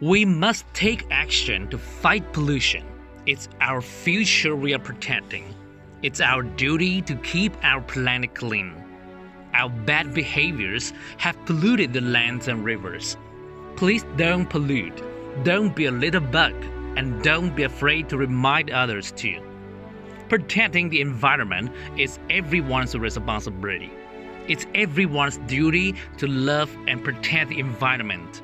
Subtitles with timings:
[0.00, 2.84] We must take action to fight pollution.
[3.26, 5.54] It's our future we are protecting.
[6.02, 8.74] It's our duty to keep our planet clean.
[9.54, 13.16] Our bad behaviors have polluted the lands and rivers.
[13.76, 15.00] Please don't pollute.
[15.44, 16.98] Don't be a litterbug.
[16.98, 19.40] And don't be afraid to remind others too.
[20.28, 23.92] Protecting the environment is everyone's responsibility.
[24.48, 28.42] It's everyone's duty to love and protect the environment.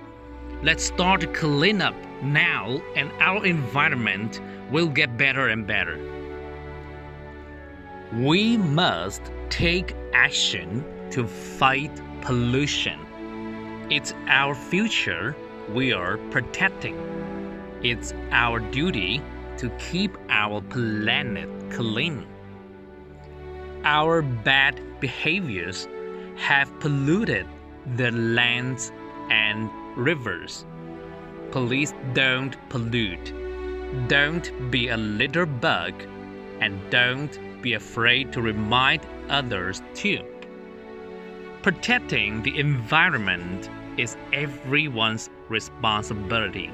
[0.63, 5.99] Let's start to clean up now, and our environment will get better and better.
[8.13, 11.91] We must take action to fight
[12.21, 13.01] pollution.
[13.89, 15.35] It's our future
[15.73, 16.99] we are protecting.
[17.83, 19.23] It's our duty
[19.57, 22.27] to keep our planet clean.
[23.85, 25.89] Our bad behaviors
[26.37, 27.47] have polluted
[27.97, 28.93] the lands
[29.31, 30.65] and rivers.
[31.51, 33.35] Please don't pollute.
[34.09, 35.95] Don't be a litterbug
[36.61, 40.25] and don't be afraid to remind others too.
[41.63, 43.69] Protecting the environment
[43.99, 46.71] is everyone's responsibility.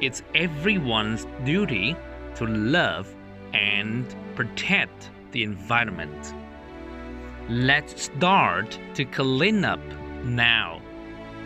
[0.00, 1.96] It's everyone's duty
[2.36, 3.14] to love
[3.52, 6.34] and protect the environment.
[7.48, 9.80] Let's start to clean up
[10.24, 10.80] now,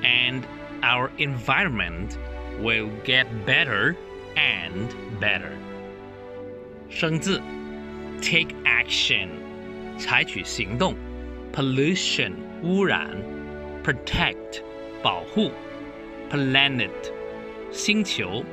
[0.05, 0.47] and
[0.84, 2.18] our environment
[2.60, 3.96] will get better
[4.36, 5.52] and better.
[6.90, 7.42] 生字
[8.22, 9.30] take action
[9.98, 10.96] 采取行动
[11.54, 13.10] pollution 污染
[13.84, 14.62] protect
[15.02, 15.52] 保护
[16.30, 16.90] planet
[17.72, 18.44] 星球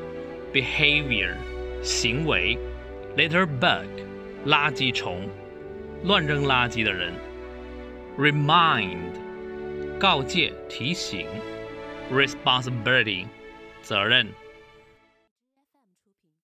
[0.53, 1.35] behavior
[1.83, 2.59] 行为
[3.17, 3.87] litter bug
[4.47, 5.29] 垃圾虫
[6.05, 7.13] 乱扔垃圾的人
[8.19, 9.13] remind
[9.99, 11.27] 告诫提醒
[12.12, 13.26] Responsibility
[13.82, 14.28] 责任